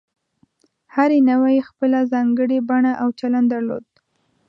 [0.95, 3.85] هرې نوعې خپله ځانګړې بڼه او چلند درلود.